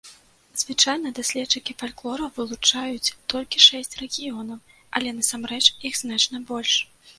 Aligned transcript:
Звычайна, 0.61 1.09
даследчыкі 1.19 1.75
фальклору 1.81 2.29
вылучаюць 2.37 3.13
толькі 3.35 3.63
шэсць 3.67 3.95
рэгіёнаў, 4.01 4.59
але 5.01 5.09
насамрэч 5.21 5.63
іх 5.87 5.93
значна 6.05 6.45
больш. 6.53 6.77